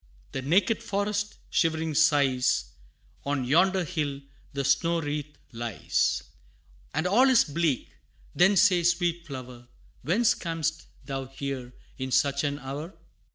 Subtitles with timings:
[0.31, 2.71] The naked forest Shivering sighs,
[3.23, 6.23] On yonder hill The snow wreath lies,
[6.91, 7.91] And all is bleak
[8.33, 9.67] Then say, sweet flower,
[10.01, 12.95] Whence cam'st thou here In such an hour?